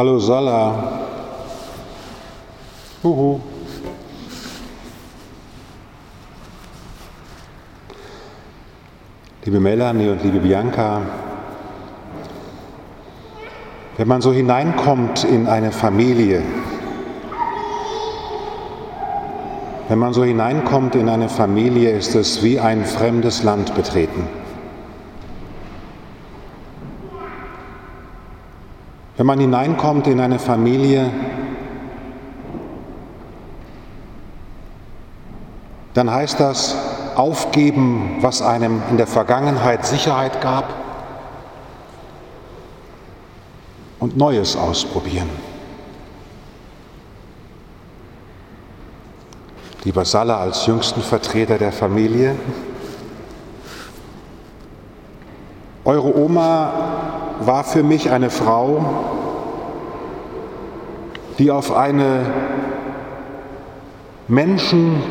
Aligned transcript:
Hallo 0.00 0.18
Sala. 0.18 0.98
Huhu. 3.04 3.38
Liebe 9.44 9.60
Melanie 9.60 10.08
und 10.08 10.22
liebe 10.22 10.38
Bianca, 10.38 11.02
wenn 13.98 14.08
man 14.08 14.22
so 14.22 14.32
hineinkommt 14.32 15.24
in 15.24 15.46
eine 15.46 15.70
Familie, 15.70 16.44
wenn 19.90 19.98
man 19.98 20.14
so 20.14 20.24
hineinkommt 20.24 20.94
in 20.94 21.10
eine 21.10 21.28
Familie, 21.28 21.90
ist 21.90 22.14
es 22.14 22.42
wie 22.42 22.58
ein 22.58 22.86
fremdes 22.86 23.42
Land 23.42 23.74
betreten. 23.74 24.26
Wenn 29.20 29.26
man 29.26 29.38
hineinkommt 29.38 30.06
in 30.06 30.18
eine 30.18 30.38
Familie, 30.38 31.10
dann 35.92 36.10
heißt 36.10 36.40
das 36.40 36.74
aufgeben, 37.16 38.16
was 38.22 38.40
einem 38.40 38.80
in 38.88 38.96
der 38.96 39.06
Vergangenheit 39.06 39.84
Sicherheit 39.84 40.40
gab 40.40 40.72
und 43.98 44.16
Neues 44.16 44.56
ausprobieren. 44.56 45.28
Lieber 49.84 50.06
Salah 50.06 50.38
als 50.38 50.64
jüngsten 50.64 51.02
Vertreter 51.02 51.58
der 51.58 51.72
Familie, 51.72 52.36
eure 55.84 56.16
Oma 56.16 56.99
war 57.40 57.64
für 57.64 57.82
mich 57.82 58.10
eine 58.10 58.30
Frau, 58.30 58.84
die 61.38 61.50
auf 61.50 61.74
eine 61.74 62.26
Menschen 64.28 65.02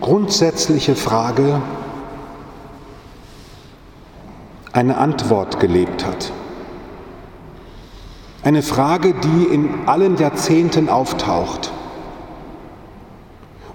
grundsätzliche 0.00 0.96
Frage 0.96 1.62
eine 4.72 4.98
Antwort 4.98 5.60
gelebt 5.60 6.04
hat. 6.04 6.32
Eine 8.42 8.62
Frage, 8.62 9.14
die 9.14 9.54
in 9.54 9.86
allen 9.86 10.16
Jahrzehnten 10.16 10.88
auftaucht 10.88 11.72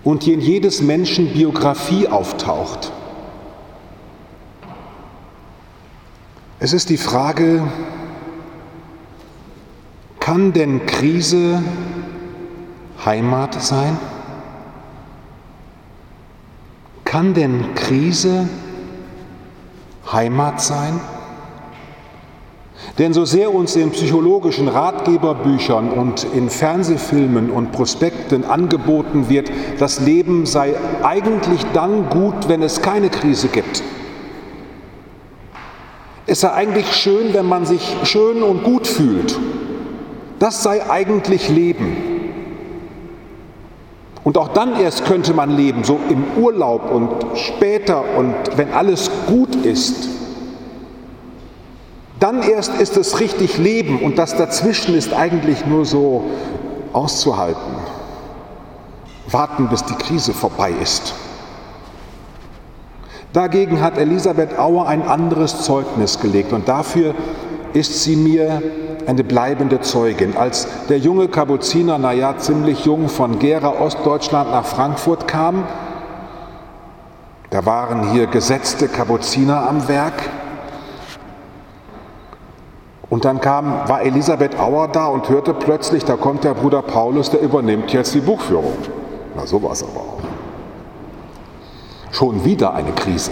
und 0.03 0.25
die 0.25 0.33
in 0.33 0.41
jedes 0.41 0.81
Menschen 0.81 1.33
Biografie 1.33 2.07
auftaucht. 2.07 2.91
Es 6.65 6.73
ist 6.73 6.89
die 6.89 6.97
Frage, 6.97 7.61
kann 10.19 10.51
denn 10.51 10.87
Krise 10.87 11.61
Heimat 13.05 13.61
sein? 13.61 13.99
Kann 17.03 17.35
denn 17.35 17.75
Krise 17.75 18.49
Heimat 20.11 20.59
sein? 20.59 20.99
Denn 22.97 23.13
so 23.13 23.25
sehr 23.25 23.53
uns 23.53 23.75
in 23.75 23.91
psychologischen 23.91 24.67
Ratgeberbüchern 24.67 25.91
und 25.91 26.23
in 26.33 26.49
Fernsehfilmen 26.49 27.51
und 27.51 27.73
Prospekten 27.73 28.43
angeboten 28.43 29.29
wird, 29.29 29.51
das 29.77 29.99
Leben 29.99 30.47
sei 30.47 30.73
eigentlich 31.03 31.63
dann 31.73 32.09
gut, 32.09 32.49
wenn 32.49 32.63
es 32.63 32.81
keine 32.81 33.11
Krise 33.11 33.49
gibt. 33.49 33.83
Es 36.35 36.41
sei 36.41 36.51
eigentlich 36.51 36.93
schön, 36.93 37.33
wenn 37.33 37.45
man 37.45 37.65
sich 37.65 37.95
schön 38.03 38.43
und 38.43 38.65
gut 38.65 38.87
fühlt. 38.87 39.39
Das 40.37 40.63
sei 40.63 40.85
eigentlich 40.89 41.47
Leben. 41.47 41.95
Und 44.25 44.37
auch 44.37 44.49
dann 44.49 44.77
erst 44.77 45.05
könnte 45.05 45.33
man 45.33 45.55
leben, 45.55 45.85
so 45.85 45.97
im 46.09 46.25
Urlaub 46.35 46.91
und 46.91 47.37
später 47.37 48.03
und 48.17 48.35
wenn 48.57 48.73
alles 48.73 49.09
gut 49.27 49.55
ist. 49.55 50.09
Dann 52.19 52.41
erst 52.41 52.81
ist 52.81 52.97
es 52.97 53.21
richtig 53.21 53.57
Leben 53.57 54.01
und 54.01 54.17
das 54.17 54.35
dazwischen 54.35 54.93
ist 54.93 55.13
eigentlich 55.13 55.65
nur 55.65 55.85
so 55.85 56.25
auszuhalten. 56.91 57.75
Warten, 59.31 59.69
bis 59.69 59.85
die 59.85 59.95
Krise 59.95 60.33
vorbei 60.33 60.73
ist. 60.83 61.13
Dagegen 63.35 63.81
hat 63.81 63.97
Elisabeth 63.97 64.57
Auer 64.57 64.87
ein 64.87 65.01
anderes 65.01 65.61
Zeugnis 65.61 66.21
gelegt 66.21 66.53
und 66.53 66.69
dafür 66.69 67.13
ist 67.73 68.01
sie 68.01 68.15
mir 68.15 68.61
eine 69.07 69.25
bleibende 69.25 69.81
Zeugin. 69.81 70.37
Als 70.37 70.69
der 70.87 70.99
junge 70.99 71.27
Kapuziner, 71.27 71.97
naja, 71.97 72.37
ziemlich 72.37 72.85
jung, 72.85 73.09
von 73.09 73.37
Gera, 73.37 73.81
Ostdeutschland 73.81 74.51
nach 74.51 74.65
Frankfurt 74.65 75.27
kam, 75.27 75.65
da 77.49 77.65
waren 77.65 78.13
hier 78.13 78.27
gesetzte 78.27 78.87
Kapuziner 78.87 79.67
am 79.67 79.85
Werk. 79.89 80.29
Und 83.09 83.25
dann 83.25 83.41
kam, 83.41 83.65
war 83.89 84.01
Elisabeth 84.01 84.57
Auer 84.57 84.87
da 84.87 85.07
und 85.07 85.27
hörte 85.27 85.53
plötzlich, 85.53 86.05
da 86.05 86.15
kommt 86.15 86.45
der 86.45 86.53
Bruder 86.53 86.81
Paulus, 86.81 87.31
der 87.31 87.41
übernimmt 87.41 87.91
jetzt 87.91 88.15
die 88.15 88.21
Buchführung. 88.21 88.77
Na, 89.35 89.45
so 89.45 89.61
war 89.61 89.73
es 89.73 89.83
aber. 89.83 90.04
Schon 92.15 92.45
wieder 92.45 92.73
eine 92.73 92.93
Krise. 92.93 93.31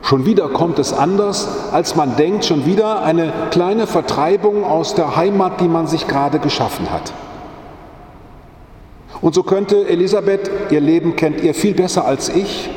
Schon 0.00 0.26
wieder 0.26 0.48
kommt 0.48 0.78
es 0.78 0.92
anders, 0.92 1.72
als 1.72 1.96
man 1.96 2.14
denkt, 2.14 2.44
schon 2.44 2.66
wieder 2.66 3.02
eine 3.02 3.32
kleine 3.50 3.88
Vertreibung 3.88 4.62
aus 4.62 4.94
der 4.94 5.16
Heimat, 5.16 5.60
die 5.60 5.66
man 5.66 5.88
sich 5.88 6.06
gerade 6.06 6.38
geschaffen 6.38 6.92
hat. 6.92 7.12
Und 9.20 9.34
so 9.34 9.42
könnte 9.42 9.88
Elisabeth, 9.88 10.48
ihr 10.70 10.80
Leben 10.80 11.16
kennt 11.16 11.40
ihr 11.40 11.52
viel 11.52 11.74
besser 11.74 12.04
als 12.04 12.28
ich, 12.28 12.70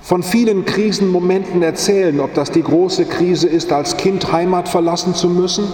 von 0.00 0.22
vielen 0.22 0.64
Krisenmomenten 0.64 1.62
erzählen, 1.62 2.18
ob 2.18 2.32
das 2.32 2.50
die 2.50 2.62
große 2.62 3.04
Krise 3.04 3.46
ist, 3.46 3.74
als 3.74 3.98
Kind 3.98 4.32
Heimat 4.32 4.70
verlassen 4.70 5.14
zu 5.14 5.28
müssen, 5.28 5.64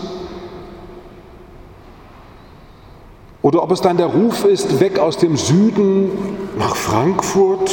Oder 3.46 3.62
ob 3.62 3.70
es 3.70 3.80
dann 3.80 3.96
der 3.96 4.06
Ruf 4.06 4.44
ist, 4.44 4.80
weg 4.80 4.98
aus 4.98 5.18
dem 5.18 5.36
Süden 5.36 6.10
nach 6.58 6.74
Frankfurt. 6.74 7.70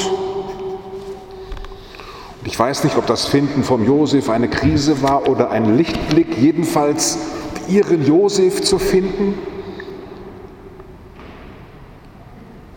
Ich 2.46 2.60
weiß 2.60 2.84
nicht, 2.84 2.96
ob 2.96 3.08
das 3.08 3.26
Finden 3.26 3.64
vom 3.64 3.84
Josef 3.84 4.30
eine 4.30 4.50
Krise 4.50 5.02
war 5.02 5.28
oder 5.28 5.50
ein 5.50 5.76
Lichtblick, 5.76 6.38
jedenfalls 6.38 7.18
ihren 7.68 8.06
Josef 8.06 8.62
zu 8.62 8.78
finden. 8.78 9.34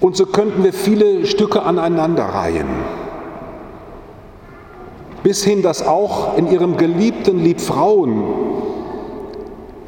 Und 0.00 0.16
so 0.16 0.24
könnten 0.24 0.64
wir 0.64 0.72
viele 0.72 1.26
Stücke 1.26 1.64
aneinanderreihen. 1.64 2.68
Bis 5.22 5.44
hin, 5.44 5.60
dass 5.60 5.86
auch 5.86 6.38
in 6.38 6.50
ihrem 6.50 6.78
geliebten 6.78 7.44
Liebfrauen 7.44 8.24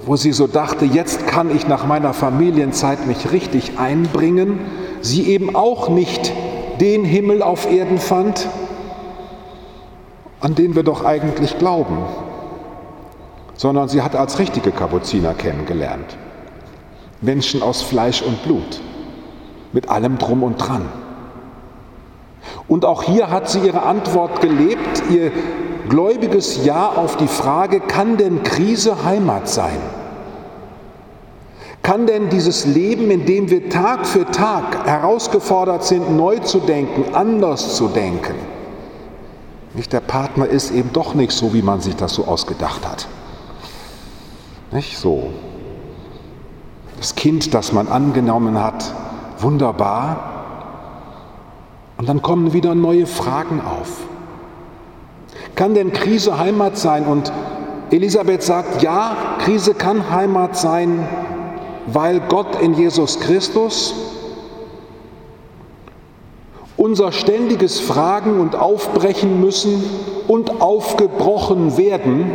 wo 0.08 0.16
sie 0.16 0.32
so 0.32 0.46
dachte, 0.46 0.86
jetzt 0.86 1.26
kann 1.26 1.54
ich 1.54 1.68
nach 1.68 1.84
meiner 1.84 2.14
Familienzeit 2.14 3.06
mich 3.06 3.30
richtig 3.30 3.78
einbringen, 3.78 4.58
sie 5.02 5.28
eben 5.28 5.54
auch 5.54 5.90
nicht 5.90 6.32
den 6.80 7.04
Himmel 7.04 7.42
auf 7.42 7.70
Erden 7.70 7.98
fand, 7.98 8.48
an 10.40 10.54
den 10.54 10.74
wir 10.74 10.82
doch 10.82 11.04
eigentlich 11.04 11.58
glauben, 11.58 11.98
sondern 13.54 13.90
sie 13.90 14.00
hat 14.00 14.16
als 14.16 14.38
richtige 14.38 14.70
Kapuziner 14.72 15.34
kennengelernt. 15.34 16.16
Menschen 17.20 17.62
aus 17.62 17.82
Fleisch 17.82 18.22
und 18.22 18.42
Blut, 18.44 18.80
mit 19.74 19.90
allem 19.90 20.16
drum 20.16 20.42
und 20.42 20.56
dran. 20.56 20.88
Und 22.66 22.86
auch 22.86 23.02
hier 23.02 23.28
hat 23.28 23.50
sie 23.50 23.58
ihre 23.58 23.82
Antwort 23.82 24.40
gelebt, 24.40 25.02
ihr 25.10 25.32
gläubiges 25.90 26.64
Ja 26.64 26.88
auf 26.88 27.18
die 27.18 27.28
Frage, 27.28 27.80
kann 27.80 28.16
denn 28.16 28.42
Krise 28.42 29.04
Heimat 29.04 29.50
sein? 29.50 29.97
Kann 31.88 32.06
denn 32.06 32.28
dieses 32.28 32.66
Leben, 32.66 33.10
in 33.10 33.24
dem 33.24 33.48
wir 33.48 33.70
Tag 33.70 34.06
für 34.06 34.26
Tag 34.26 34.84
herausgefordert 34.84 35.84
sind, 35.84 36.14
neu 36.18 36.38
zu 36.40 36.58
denken, 36.58 37.14
anders 37.14 37.76
zu 37.76 37.88
denken, 37.88 38.34
nicht 39.72 39.94
der 39.94 40.00
Partner 40.00 40.44
ist 40.44 40.70
eben 40.70 40.92
doch 40.92 41.14
nicht 41.14 41.32
so, 41.32 41.54
wie 41.54 41.62
man 41.62 41.80
sich 41.80 41.96
das 41.96 42.12
so 42.12 42.26
ausgedacht 42.26 42.86
hat. 42.86 43.08
Nicht 44.70 44.98
so. 44.98 45.30
Das 46.98 47.14
Kind, 47.14 47.54
das 47.54 47.72
man 47.72 47.88
angenommen 47.88 48.62
hat, 48.62 48.92
wunderbar. 49.38 50.44
Und 51.96 52.06
dann 52.06 52.20
kommen 52.20 52.52
wieder 52.52 52.74
neue 52.74 53.06
Fragen 53.06 53.62
auf. 53.62 54.02
Kann 55.54 55.72
denn 55.72 55.94
Krise 55.94 56.38
Heimat 56.38 56.76
sein? 56.76 57.06
Und 57.06 57.32
Elisabeth 57.90 58.42
sagt, 58.42 58.82
ja, 58.82 59.16
Krise 59.38 59.72
kann 59.72 60.10
Heimat 60.10 60.54
sein, 60.54 61.08
weil 61.92 62.20
Gott 62.20 62.60
in 62.60 62.74
Jesus 62.74 63.20
Christus 63.20 63.94
unser 66.76 67.12
ständiges 67.12 67.80
Fragen 67.80 68.40
und 68.40 68.54
Aufbrechen 68.54 69.40
müssen 69.40 69.82
und 70.28 70.60
aufgebrochen 70.60 71.76
werden 71.76 72.30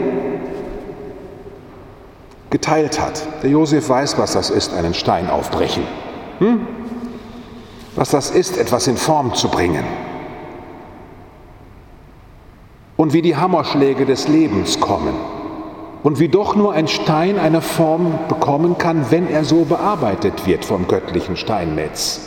geteilt 2.50 3.02
hat. 3.02 3.26
Der 3.42 3.50
Josef 3.50 3.90
weiß, 3.90 4.18
was 4.20 4.34
das 4.34 4.52
ist, 4.52 4.74
einen 4.74 4.94
Stein 4.94 5.30
aufbrechen. 5.30 5.84
Hm? 6.40 6.68
Was 7.96 8.12
das 8.12 8.30
ist, 8.30 8.58
etwas 8.58 8.86
in 8.88 8.98
Form 8.98 9.34
zu 9.34 9.50
bringen. 9.50 9.84
Und 12.96 13.14
wie 13.14 13.24
die 13.24 13.36
Hammerschläge 13.36 14.06
des 14.06 14.28
Lebens 14.28 14.80
kommen. 14.80 15.16
Und 16.04 16.20
wie 16.20 16.28
doch 16.28 16.56
nur 16.56 16.74
ein 16.74 16.90
Stein 16.90 17.40
eine 17.40 17.62
Form 17.62 18.20
bekommen 18.28 18.78
kann, 18.78 19.10
wenn 19.10 19.30
er 19.30 19.46
so 19.46 19.64
bearbeitet 19.64 20.46
wird 20.46 20.66
vom 20.66 20.88
göttlichen 20.88 21.38
Steinmetz. 21.38 22.20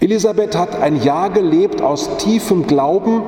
Elisabeth 0.00 0.56
hat 0.56 0.80
ein 0.80 1.02
Jahr 1.02 1.30
gelebt 1.30 1.82
aus 1.82 2.18
tiefem 2.18 2.68
Glauben, 2.68 3.22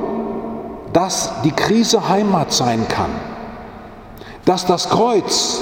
dass 0.93 1.43
die 1.43 1.51
Krise 1.51 2.09
Heimat 2.09 2.53
sein 2.53 2.87
kann, 2.89 3.11
dass 4.45 4.67
das 4.67 4.89
Kreuz, 4.89 5.61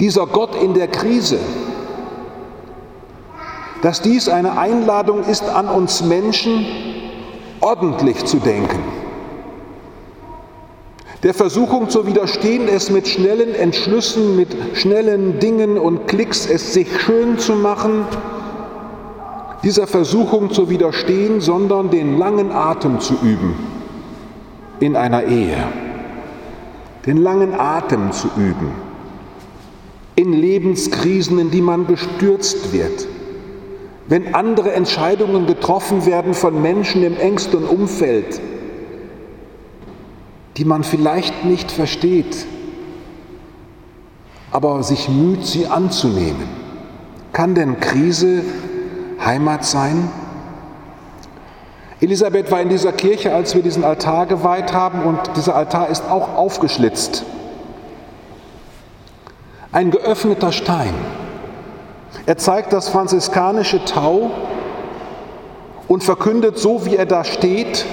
dieser 0.00 0.26
Gott 0.26 0.60
in 0.60 0.74
der 0.74 0.88
Krise, 0.88 1.38
dass 3.82 4.02
dies 4.02 4.28
eine 4.28 4.58
Einladung 4.58 5.22
ist 5.24 5.48
an 5.48 5.68
uns 5.68 6.02
Menschen, 6.02 6.66
ordentlich 7.60 8.24
zu 8.24 8.38
denken. 8.38 8.78
Der 11.22 11.34
Versuchung 11.34 11.90
zu 11.90 12.06
widerstehen, 12.06 12.66
es 12.66 12.90
mit 12.90 13.06
schnellen 13.06 13.54
Entschlüssen, 13.54 14.36
mit 14.36 14.56
schnellen 14.74 15.38
Dingen 15.38 15.76
und 15.76 16.08
Klicks, 16.08 16.46
es 16.46 16.72
sich 16.72 16.88
schön 17.00 17.38
zu 17.38 17.52
machen, 17.52 18.06
dieser 19.62 19.86
Versuchung 19.86 20.50
zu 20.50 20.70
widerstehen, 20.70 21.42
sondern 21.42 21.90
den 21.90 22.18
langen 22.18 22.50
Atem 22.50 23.00
zu 23.00 23.14
üben 23.22 23.54
in 24.80 24.96
einer 24.96 25.24
Ehe. 25.24 25.58
Den 27.04 27.18
langen 27.18 27.52
Atem 27.58 28.12
zu 28.12 28.28
üben 28.36 28.72
in 30.16 30.32
Lebenskrisen, 30.34 31.38
in 31.38 31.50
die 31.50 31.62
man 31.62 31.86
gestürzt 31.86 32.72
wird. 32.72 33.08
Wenn 34.10 34.34
andere 34.34 34.72
Entscheidungen 34.72 35.46
getroffen 35.46 36.04
werden 36.04 36.34
von 36.34 36.60
Menschen 36.60 37.04
im 37.04 37.16
engsten 37.16 37.62
Umfeld, 37.62 38.40
die 40.56 40.64
man 40.64 40.82
vielleicht 40.82 41.44
nicht 41.44 41.70
versteht, 41.70 42.44
aber 44.50 44.82
sich 44.82 45.08
müht, 45.08 45.46
sie 45.46 45.68
anzunehmen. 45.68 46.48
Kann 47.32 47.54
denn 47.54 47.78
Krise 47.78 48.42
Heimat 49.24 49.64
sein? 49.64 50.10
Elisabeth 52.00 52.50
war 52.50 52.60
in 52.60 52.68
dieser 52.68 52.90
Kirche, 52.90 53.32
als 53.32 53.54
wir 53.54 53.62
diesen 53.62 53.84
Altar 53.84 54.26
geweiht 54.26 54.72
haben, 54.72 55.04
und 55.04 55.20
dieser 55.36 55.54
Altar 55.54 55.88
ist 55.88 56.10
auch 56.10 56.34
aufgeschlitzt. 56.34 57.24
Ein 59.70 59.92
geöffneter 59.92 60.50
Stein. 60.50 60.94
Er 62.26 62.36
zeigt 62.36 62.72
das 62.72 62.88
franziskanische 62.88 63.84
Tau 63.84 64.30
und 65.88 66.04
verkündet 66.04 66.58
so, 66.58 66.84
wie 66.86 66.96
er 66.96 67.06
da 67.06 67.24
steht, 67.24 67.86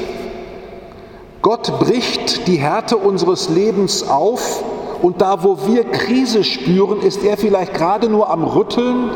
Gott 1.41 1.79
bricht 1.79 2.47
die 2.47 2.57
Härte 2.57 2.97
unseres 2.97 3.49
Lebens 3.49 4.07
auf 4.07 4.63
und 5.01 5.21
da, 5.21 5.43
wo 5.43 5.59
wir 5.67 5.85
Krise 5.85 6.43
spüren, 6.43 7.01
ist 7.01 7.23
er 7.23 7.37
vielleicht 7.37 7.73
gerade 7.73 8.09
nur 8.09 8.29
am 8.29 8.43
Rütteln, 8.43 9.11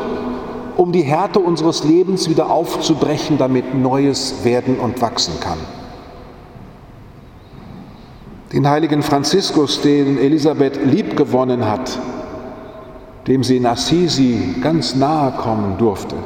um 0.76 0.92
die 0.92 1.02
Härte 1.02 1.40
unseres 1.40 1.84
Lebens 1.84 2.28
wieder 2.30 2.50
aufzubrechen, 2.50 3.38
damit 3.38 3.74
Neues 3.74 4.44
werden 4.44 4.78
und 4.78 5.02
wachsen 5.02 5.34
kann. 5.40 5.58
Den 8.52 8.68
heiligen 8.68 9.02
Franziskus, 9.02 9.80
den 9.80 10.18
Elisabeth 10.18 10.84
liebgewonnen 10.84 11.68
hat, 11.68 11.98
dem 13.26 13.44
sie 13.44 13.56
in 13.56 13.66
Assisi 13.66 14.56
ganz 14.62 14.94
nahe 14.94 15.32
kommen 15.32 15.76
durfte. 15.78 16.16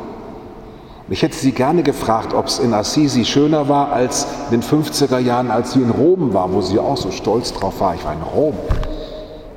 Ich 1.09 1.23
hätte 1.23 1.37
sie 1.37 1.53
gerne 1.53 1.83
gefragt, 1.85 2.35
ob 2.35 2.47
es 2.47 2.59
in 2.59 2.75
Assisi 2.75 3.25
schöner 3.25 3.69
war 3.69 3.93
als 3.93 4.27
in 4.51 4.61
den 4.61 4.63
50er 4.63 5.19
Jahren, 5.19 5.51
als 5.51 5.73
sie 5.73 5.81
in 5.81 5.91
Rom 5.91 6.35
war, 6.35 6.53
wo 6.53 6.61
sie 6.63 6.81
auch 6.81 6.97
so 6.97 7.13
stolz 7.13 7.53
drauf 7.53 7.81
war. 7.81 7.95
Ich 7.95 8.05
war 8.05 8.13
in 8.13 8.23
Rom. 8.23 8.55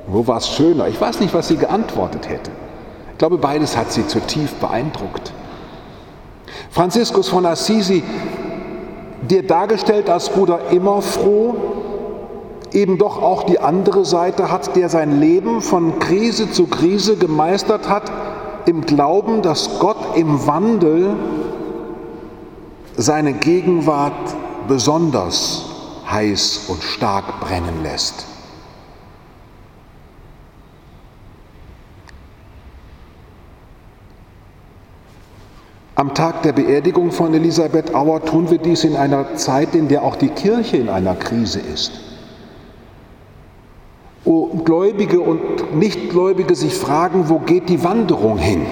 Wo 0.06 0.26
war 0.26 0.36
es 0.36 0.48
schöner? 0.48 0.86
Ich 0.86 1.00
weiß 1.00 1.18
nicht, 1.20 1.34
was 1.34 1.48
sie 1.48 1.56
geantwortet 1.56 2.28
hätte. 2.28 2.52
Ich 3.12 3.18
glaube, 3.18 3.38
beides 3.38 3.76
hat 3.76 3.90
sie 3.90 4.06
zutiefst 4.06 4.60
beeindruckt. 4.60 5.32
Franziskus 6.70 7.28
von 7.28 7.46
Assisi, 7.46 8.02
dir 9.22 9.44
dargestellt 9.44 10.08
als 10.08 10.28
Bruder 10.28 10.70
immer 10.70 11.02
froh, 11.02 11.79
eben 12.72 12.98
doch 12.98 13.20
auch 13.22 13.44
die 13.44 13.58
andere 13.58 14.04
Seite 14.04 14.50
hat, 14.50 14.76
der 14.76 14.88
sein 14.88 15.20
Leben 15.20 15.60
von 15.60 15.98
Krise 15.98 16.50
zu 16.50 16.66
Krise 16.66 17.16
gemeistert 17.16 17.88
hat, 17.88 18.10
im 18.66 18.82
Glauben, 18.82 19.42
dass 19.42 19.78
Gott 19.78 20.16
im 20.16 20.46
Wandel 20.46 21.16
seine 22.96 23.32
Gegenwart 23.32 24.12
besonders 24.68 25.64
heiß 26.10 26.66
und 26.68 26.82
stark 26.82 27.40
brennen 27.40 27.82
lässt. 27.82 28.26
Am 35.94 36.14
Tag 36.14 36.42
der 36.42 36.52
Beerdigung 36.52 37.10
von 37.10 37.34
Elisabeth 37.34 37.94
Auer 37.94 38.24
tun 38.24 38.50
wir 38.50 38.58
dies 38.58 38.84
in 38.84 38.96
einer 38.96 39.34
Zeit, 39.34 39.74
in 39.74 39.88
der 39.88 40.02
auch 40.02 40.16
die 40.16 40.28
Kirche 40.28 40.78
in 40.78 40.88
einer 40.88 41.14
Krise 41.14 41.60
ist 41.60 42.09
Gläubige 44.70 45.18
und 45.18 45.74
Nichtgläubige 45.74 46.54
sich 46.54 46.74
fragen, 46.74 47.28
wo 47.28 47.40
geht 47.40 47.68
die 47.68 47.82
Wanderung 47.82 48.38
hin? 48.38 48.64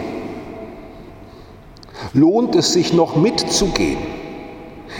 Lohnt 2.12 2.54
es 2.54 2.72
sich 2.72 2.92
noch 2.92 3.16
mitzugehen? 3.16 3.98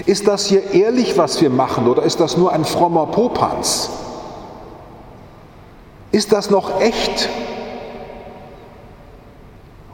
Ist 0.07 0.27
das 0.27 0.47
hier 0.47 0.73
ehrlich, 0.73 1.17
was 1.17 1.41
wir 1.41 1.51
machen, 1.51 1.87
oder 1.87 2.03
ist 2.03 2.19
das 2.19 2.37
nur 2.37 2.53
ein 2.53 2.65
frommer 2.65 3.07
Popanz? 3.07 3.91
Ist 6.11 6.33
das 6.33 6.51
noch 6.51 6.81
echt? 6.81 7.29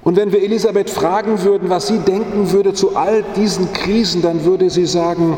Und 0.05 0.17
wenn 0.17 0.33
wir 0.33 0.43
Elisabeth 0.43 0.89
fragen 0.89 1.43
würden, 1.43 1.69
was 1.69 1.89
sie 1.89 1.99
denken 1.99 2.51
würde 2.51 2.73
zu 2.73 2.97
all 2.97 3.23
diesen 3.37 3.75
Krisen, 3.75 4.23
dann 4.23 4.47
würde 4.47 4.71
sie 4.71 4.87
sagen, 4.87 5.37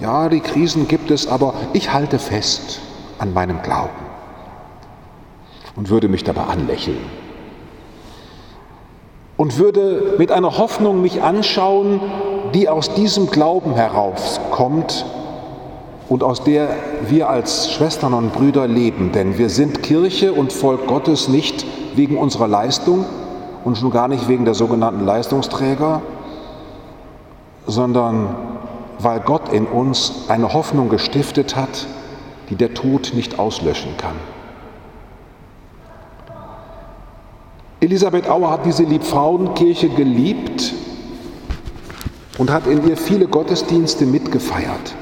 ja, 0.00 0.28
die 0.28 0.40
Krisen 0.40 0.88
gibt 0.88 1.12
es, 1.12 1.28
aber 1.28 1.54
ich 1.74 1.92
halte 1.92 2.18
fest 2.18 2.80
an 3.20 3.32
meinem 3.32 3.62
Glauben 3.62 4.05
und 5.76 5.90
würde 5.90 6.08
mich 6.08 6.24
dabei 6.24 6.44
anlächeln. 6.44 6.98
Und 9.36 9.58
würde 9.58 10.14
mit 10.18 10.32
einer 10.32 10.56
Hoffnung 10.56 11.02
mich 11.02 11.22
anschauen, 11.22 12.00
die 12.54 12.68
aus 12.68 12.94
diesem 12.94 13.30
Glauben 13.30 13.74
herauskommt 13.74 15.04
und 16.08 16.22
aus 16.22 16.42
der 16.42 16.68
wir 17.06 17.28
als 17.28 17.70
Schwestern 17.72 18.14
und 18.14 18.32
Brüder 18.32 18.66
leben. 18.66 19.12
Denn 19.12 19.36
wir 19.36 19.50
sind 19.50 19.82
Kirche 19.82 20.32
und 20.32 20.52
Volk 20.52 20.86
Gottes 20.86 21.28
nicht 21.28 21.66
wegen 21.94 22.16
unserer 22.16 22.48
Leistung 22.48 23.04
und 23.64 23.76
schon 23.76 23.90
gar 23.90 24.08
nicht 24.08 24.28
wegen 24.28 24.44
der 24.46 24.54
sogenannten 24.54 25.04
Leistungsträger, 25.04 26.00
sondern 27.66 28.36
weil 28.98 29.20
Gott 29.20 29.52
in 29.52 29.66
uns 29.66 30.24
eine 30.28 30.54
Hoffnung 30.54 30.88
gestiftet 30.88 31.56
hat, 31.56 31.86
die 32.48 32.54
der 32.54 32.72
Tod 32.72 33.12
nicht 33.14 33.38
auslöschen 33.38 33.96
kann. 33.98 34.14
Elisabeth 37.86 38.28
Auer 38.28 38.50
hat 38.50 38.66
diese 38.66 38.82
Liebfrauenkirche 38.82 39.88
geliebt 39.88 40.74
und 42.36 42.50
hat 42.50 42.66
in 42.66 42.84
ihr 42.88 42.96
viele 42.96 43.28
Gottesdienste 43.28 44.06
mitgefeiert. 44.06 44.96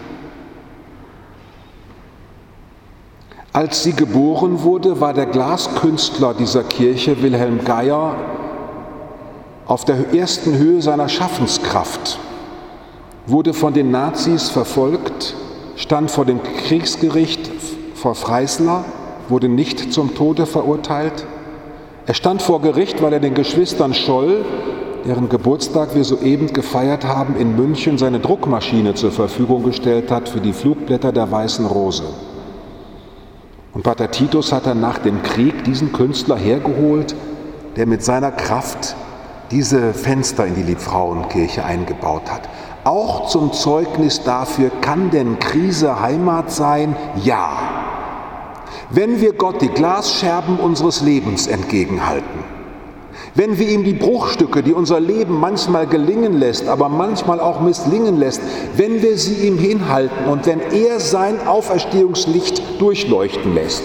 Als 3.54 3.84
sie 3.84 3.94
geboren 3.94 4.64
wurde, 4.64 5.00
war 5.00 5.14
der 5.14 5.24
Glaskünstler 5.24 6.34
dieser 6.34 6.62
Kirche, 6.62 7.22
Wilhelm 7.22 7.64
Geier, 7.64 8.16
auf 9.64 9.86
der 9.86 10.12
ersten 10.12 10.58
Höhe 10.58 10.82
seiner 10.82 11.08
Schaffenskraft, 11.08 12.18
wurde 13.26 13.54
von 13.54 13.72
den 13.72 13.92
Nazis 13.92 14.50
verfolgt, 14.50 15.34
stand 15.76 16.10
vor 16.10 16.26
dem 16.26 16.42
Kriegsgericht 16.42 17.50
vor 17.94 18.14
Freisler, 18.14 18.84
wurde 19.30 19.48
nicht 19.48 19.90
zum 19.90 20.14
Tode 20.14 20.44
verurteilt 20.44 21.24
er 22.06 22.14
stand 22.14 22.42
vor 22.42 22.60
Gericht, 22.60 23.02
weil 23.02 23.14
er 23.14 23.20
den 23.20 23.34
Geschwistern 23.34 23.94
Scholl, 23.94 24.44
deren 25.06 25.28
Geburtstag 25.28 25.94
wir 25.94 26.04
soeben 26.04 26.52
gefeiert 26.52 27.04
haben, 27.04 27.36
in 27.36 27.56
München 27.56 27.96
seine 27.98 28.20
Druckmaschine 28.20 28.94
zur 28.94 29.10
Verfügung 29.10 29.62
gestellt 29.62 30.10
hat 30.10 30.28
für 30.28 30.40
die 30.40 30.52
Flugblätter 30.52 31.12
der 31.12 31.30
Weißen 31.30 31.64
Rose. 31.66 32.04
Und 33.72 33.82
Pater 33.82 34.10
Titus 34.10 34.52
hat 34.52 34.66
dann 34.66 34.80
nach 34.80 34.98
dem 34.98 35.22
Krieg 35.22 35.64
diesen 35.64 35.92
Künstler 35.92 36.36
hergeholt, 36.36 37.14
der 37.76 37.86
mit 37.86 38.04
seiner 38.04 38.30
Kraft 38.30 38.94
diese 39.50 39.92
Fenster 39.92 40.46
in 40.46 40.54
die 40.54 40.62
Liebfrauenkirche 40.62 41.64
eingebaut 41.64 42.30
hat. 42.30 42.48
auch 42.84 43.28
zum 43.28 43.52
Zeugnis 43.52 44.22
dafür, 44.24 44.70
kann 44.82 45.10
denn 45.10 45.38
Krise 45.38 46.00
Heimat 46.00 46.50
sein? 46.50 46.94
Ja. 47.22 47.83
Wenn 48.90 49.20
wir 49.20 49.32
Gott 49.32 49.62
die 49.62 49.68
Glasscherben 49.68 50.58
unseres 50.58 51.00
Lebens 51.00 51.46
entgegenhalten, 51.46 52.44
wenn 53.34 53.58
wir 53.58 53.68
ihm 53.68 53.82
die 53.82 53.94
Bruchstücke, 53.94 54.62
die 54.62 54.72
unser 54.72 55.00
Leben 55.00 55.40
manchmal 55.40 55.86
gelingen 55.86 56.38
lässt, 56.38 56.68
aber 56.68 56.88
manchmal 56.88 57.40
auch 57.40 57.60
misslingen 57.60 58.18
lässt, 58.18 58.40
wenn 58.76 59.02
wir 59.02 59.18
sie 59.18 59.46
ihm 59.46 59.58
hinhalten 59.58 60.26
und 60.26 60.46
wenn 60.46 60.60
er 60.60 61.00
sein 61.00 61.44
Auferstehungslicht 61.46 62.80
durchleuchten 62.80 63.54
lässt, 63.54 63.82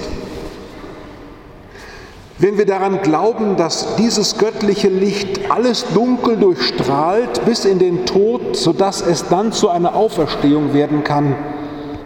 wenn 2.38 2.58
wir 2.58 2.66
daran 2.66 3.02
glauben, 3.02 3.58
dass 3.58 3.96
dieses 3.98 4.38
göttliche 4.38 4.88
Licht 4.88 5.52
alles 5.52 5.86
dunkel 5.94 6.38
durchstrahlt 6.38 7.44
bis 7.46 7.66
in 7.66 7.80
den 7.80 8.06
Tod, 8.06 8.56
sodass 8.56 9.02
es 9.02 9.28
dann 9.28 9.52
zu 9.52 9.70
einer 9.70 9.96
Auferstehung 9.96 10.74
werden 10.74 11.04
kann, 11.04 11.36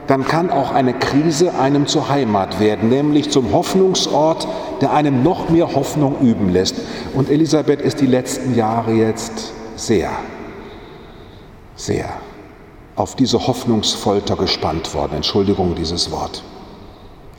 dann 0.07 0.25
kann 0.25 0.49
auch 0.49 0.71
eine 0.71 0.93
Krise 0.93 1.55
einem 1.55 1.87
zur 1.87 2.09
Heimat 2.09 2.59
werden, 2.59 2.89
nämlich 2.89 3.29
zum 3.31 3.53
Hoffnungsort, 3.53 4.47
der 4.81 4.91
einem 4.91 5.23
noch 5.23 5.49
mehr 5.49 5.73
Hoffnung 5.75 6.19
üben 6.21 6.49
lässt. 6.49 6.75
Und 7.13 7.29
Elisabeth 7.29 7.81
ist 7.81 8.01
die 8.01 8.07
letzten 8.07 8.55
Jahre 8.55 8.91
jetzt 8.91 9.53
sehr, 9.75 10.11
sehr 11.75 12.09
auf 12.95 13.15
diese 13.15 13.47
Hoffnungsfolter 13.47 14.35
gespannt 14.35 14.93
worden. 14.93 15.13
Entschuldigung 15.15 15.75
dieses 15.75 16.11
Wort. 16.11 16.43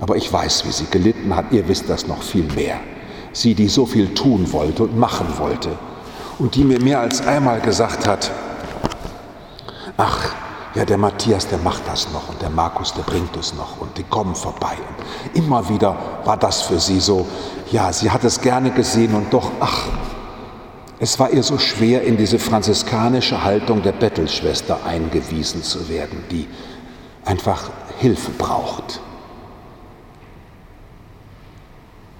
Aber 0.00 0.16
ich 0.16 0.32
weiß, 0.32 0.66
wie 0.66 0.72
sie 0.72 0.86
gelitten 0.90 1.36
hat. 1.36 1.46
Ihr 1.52 1.68
wisst 1.68 1.88
das 1.88 2.06
noch 2.06 2.22
viel 2.22 2.44
mehr. 2.54 2.80
Sie, 3.32 3.54
die 3.54 3.68
so 3.68 3.86
viel 3.86 4.14
tun 4.14 4.52
wollte 4.52 4.84
und 4.84 4.98
machen 4.98 5.26
wollte 5.38 5.70
und 6.38 6.54
die 6.54 6.64
mir 6.64 6.80
mehr 6.80 7.00
als 7.00 7.26
einmal 7.26 7.60
gesagt 7.60 8.06
hat, 8.06 8.30
ach, 9.96 10.33
ja, 10.74 10.84
der 10.84 10.98
Matthias, 10.98 11.46
der 11.46 11.58
macht 11.58 11.86
das 11.86 12.08
noch 12.12 12.28
und 12.28 12.42
der 12.42 12.50
Markus, 12.50 12.92
der 12.94 13.02
bringt 13.02 13.36
es 13.36 13.54
noch 13.54 13.80
und 13.80 13.96
die 13.96 14.02
kommen 14.02 14.34
vorbei. 14.34 14.76
Und 14.88 15.36
immer 15.36 15.68
wieder 15.68 15.96
war 16.24 16.36
das 16.36 16.62
für 16.62 16.80
sie 16.80 16.98
so, 16.98 17.26
ja, 17.70 17.92
sie 17.92 18.10
hat 18.10 18.24
es 18.24 18.40
gerne 18.40 18.70
gesehen 18.70 19.14
und 19.14 19.32
doch, 19.32 19.50
ach, 19.60 19.88
es 20.98 21.18
war 21.20 21.30
ihr 21.30 21.42
so 21.42 21.58
schwer, 21.58 22.02
in 22.02 22.16
diese 22.16 22.38
franziskanische 22.38 23.44
Haltung 23.44 23.82
der 23.82 23.92
Bettelschwester 23.92 24.78
eingewiesen 24.84 25.62
zu 25.62 25.88
werden, 25.88 26.24
die 26.30 26.48
einfach 27.24 27.70
Hilfe 27.98 28.30
braucht. 28.32 29.00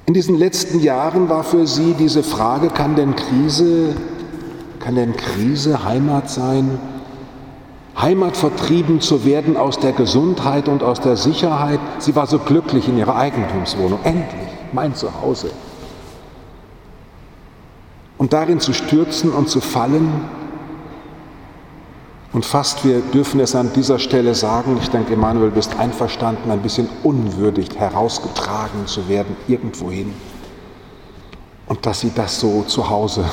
In 0.07 0.15
diesen 0.15 0.37
letzten 0.37 0.81
Jahren 0.81 1.29
war 1.29 1.45
für 1.45 1.67
sie 1.67 1.95
diese 1.95 2.23
Frage, 2.23 2.69
kann 2.69 2.95
denn 2.95 3.17
Krise, 3.17 3.97
kann 4.79 4.97
denn 4.97 5.17
Krise 5.17 5.83
Heimat 5.83 6.29
sein? 6.29 6.79
Heimat 7.97 8.37
vertrieben 8.37 9.01
zu 9.01 9.25
werden 9.25 9.57
aus 9.57 9.79
der 9.79 9.93
Gesundheit 9.93 10.69
und 10.69 10.83
aus 10.83 11.01
der 11.01 11.17
Sicherheit. 11.17 11.81
Sie 11.99 12.17
war 12.17 12.27
so 12.27 12.39
glücklich 12.39 12.89
in 12.89 12.99
ihrer 12.99 13.17
Eigentumswohnung. 13.17 14.01
Endlich, 14.03 14.51
mein 14.73 14.95
Zuhause. 14.95 15.51
Und 18.19 18.33
darin 18.33 18.61
zu 18.61 18.73
stürzen 18.73 19.31
und 19.31 19.49
zu 19.49 19.61
fallen, 19.61 20.11
und 22.35 22.45
fast, 22.45 22.85
wir 22.85 23.01
dürfen 23.01 23.39
es 23.39 23.55
an 23.55 23.73
dieser 23.73 24.01
Stelle 24.01 24.35
sagen, 24.35 24.77
ich 24.83 24.91
denke, 24.91 25.13
Emanuel, 25.13 25.51
du 25.51 25.55
bist 25.55 25.79
einverstanden, 25.79 26.51
ein 26.51 26.63
bisschen 26.63 26.89
unwürdig 27.05 27.79
herausgetragen 27.79 28.87
zu 28.87 29.09
werden 29.09 29.37
irgendwohin. 29.47 30.13
Und 31.69 31.87
dass 31.87 32.01
sie 32.01 32.11
das 32.13 32.41
so 32.41 32.63
zu 32.63 32.91
Hause, 32.91 33.25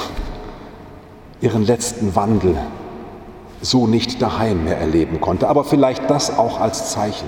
ihren 1.41 1.65
letzten 1.65 2.15
Wandel, 2.15 2.55
so 3.61 3.87
nicht 3.87 4.21
daheim 4.21 4.63
mehr 4.63 4.77
erleben 4.77 5.21
konnte. 5.21 5.47
Aber 5.47 5.63
vielleicht 5.63 6.09
das 6.09 6.37
auch 6.37 6.59
als 6.59 6.91
Zeichen, 6.91 7.27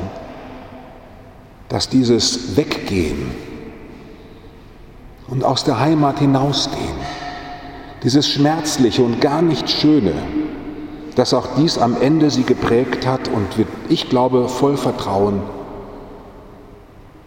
dass 1.70 1.90
dieses 1.90 2.58
Weggehen 2.58 3.32
und 5.28 5.44
aus 5.44 5.64
der 5.64 5.80
Heimat 5.80 6.20
hinausgehen, 6.20 6.98
dieses 8.04 8.28
Schmerzliche 8.28 9.04
und 9.04 9.22
gar 9.22 9.42
nicht 9.42 9.70
Schöne, 9.70 10.14
dass 11.16 11.34
auch 11.34 11.48
dies 11.58 11.78
am 11.78 12.00
Ende 12.02 12.30
sie 12.30 12.44
geprägt 12.44 13.08
hat 13.08 13.28
und 13.28 13.48
ich 13.88 14.10
glaube 14.10 14.50
voll 14.50 14.78
Vertrauen, 14.78 15.42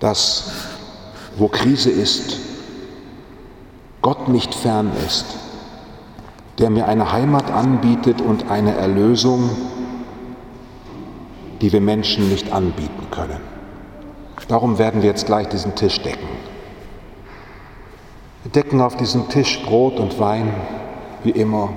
dass 0.01 0.51
wo 1.37 1.49
Krise 1.49 1.91
ist, 1.91 2.39
Gott 4.03 4.29
nicht 4.29 4.55
fern 4.55 4.91
ist, 5.07 5.27
der 6.59 6.71
mir 6.71 6.87
eine 6.89 7.13
Heimat 7.13 7.51
anbietet 7.51 8.21
und 8.21 8.51
eine 8.51 8.75
Erlösung, 8.77 9.51
die 11.61 11.73
wir 11.73 11.81
Menschen 11.81 12.29
nicht 12.29 12.53
anbieten 12.53 13.11
können. 13.11 13.41
Darum 14.49 14.79
werden 14.79 15.03
wir 15.03 15.11
jetzt 15.11 15.27
gleich 15.27 15.49
diesen 15.49 15.75
Tisch 15.75 16.01
decken. 16.03 16.29
Wir 18.45 18.53
decken 18.53 18.81
auf 18.81 18.97
diesem 18.97 19.29
Tisch 19.29 19.61
Brot 19.65 19.99
und 19.99 20.21
Wein, 20.21 20.55
wie 21.25 21.31
immer 21.31 21.71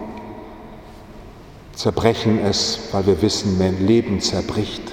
zerbrechen 1.74 2.40
es, 2.44 2.90
weil 2.92 3.08
wir 3.08 3.22
wissen, 3.22 3.58
mein 3.58 3.88
Leben 3.88 4.20
zerbricht. 4.20 4.84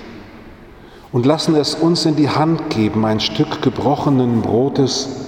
Und 1.13 1.27
lassen 1.27 1.57
es 1.57 1.75
uns 1.75 2.07
in 2.07 2.17
die 2.17 2.31
Hand 2.31 2.71
geben, 2.71 3.05
ein 3.05 3.21
Stück 3.21 3.61
gebrochenen 3.61 4.41
Brotes 4.41 5.27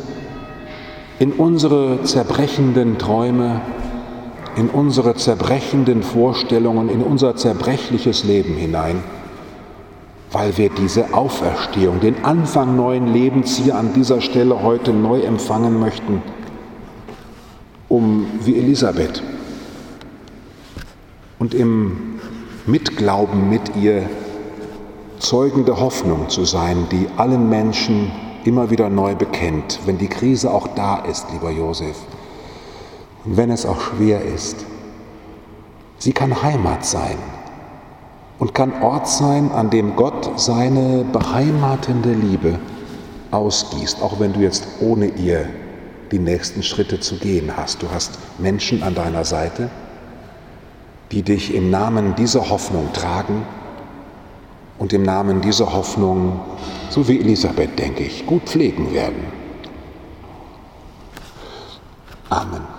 in 1.19 1.33
unsere 1.33 2.03
zerbrechenden 2.05 2.97
Träume, 2.99 3.61
in 4.59 4.71
unsere 4.71 5.15
zerbrechenden 5.15 6.03
Vorstellungen, 6.03 6.89
in 6.89 7.01
unser 7.01 7.37
zerbrechliches 7.37 8.25
Leben 8.25 8.55
hinein, 8.55 9.05
weil 10.33 10.59
wir 10.59 10.69
diese 10.69 11.15
Auferstehung, 11.15 12.01
den 12.01 12.25
Anfang 12.25 12.75
neuen 12.75 13.07
Lebens 13.07 13.57
hier 13.57 13.77
an 13.77 13.93
dieser 13.95 14.21
Stelle 14.21 14.61
heute 14.61 14.93
neu 14.93 15.21
empfangen 15.21 15.79
möchten, 15.79 16.23
um 17.89 18.27
wie 18.41 18.59
Elisabeth 18.59 19.23
und 21.39 21.55
im 21.55 22.19
Mitglauben 22.67 23.49
mit 23.49 23.77
ihr 23.77 24.11
zeugende 25.21 25.79
Hoffnung 25.79 26.29
zu 26.31 26.45
sein, 26.45 26.89
die 26.91 27.07
allen 27.17 27.49
Menschen 27.49 28.11
immer 28.45 28.71
wieder 28.71 28.91
neu 28.91 29.15
bekennt, 29.15 29.79
wenn 29.87 29.99
die 29.99 30.09
Krise 30.09 30.51
auch 30.51 30.67
da 30.75 30.97
ist, 30.97 31.27
lieber 31.33 31.51
Josef, 31.51 31.97
wenn 33.37 33.51
es 33.51 33.67
auch 33.67 33.81
schwer 33.81 34.25
ist. 34.25 34.65
Sie 35.99 36.13
kann 36.13 36.43
Heimat 36.43 36.85
sein 36.85 37.19
und 38.39 38.55
kann 38.55 38.83
Ort 38.83 39.09
sein, 39.09 39.51
an 39.51 39.71
dem 39.71 39.97
Gott 39.97 40.39
seine 40.39 41.05
beheimatende 41.05 42.13
Liebe 42.13 42.59
ausgießt, 43.31 44.03
auch 44.03 44.21
wenn 44.21 44.33
du 44.33 44.41
jetzt 44.41 44.67
ohne 44.81 45.07
ihr 45.07 45.47
die 46.11 46.19
nächsten 46.19 46.63
Schritte 46.63 47.01
zu 47.01 47.17
gehen 47.17 47.53
hast. 47.57 47.83
Du 47.83 47.87
hast 47.93 48.19
Menschen 48.39 48.83
an 48.83 48.95
deiner 48.95 49.25
Seite, 49.25 49.69
die 51.11 51.23
dich 51.23 51.55
im 51.55 51.71
Namen 51.71 52.15
dieser 52.15 52.49
Hoffnung 52.49 52.93
tragen 52.93 53.45
und 54.79 54.93
im 54.93 55.03
Namen 55.03 55.41
dieser 55.41 55.73
Hoffnung, 55.73 56.41
so 56.91 57.09
wie 57.09 57.19
Elisabeth, 57.19 57.79
denke 57.79 58.05
ich, 58.05 58.25
gut 58.27 58.43
pflegen 58.45 58.95
werden. 58.95 59.25
Amen. 62.31 62.78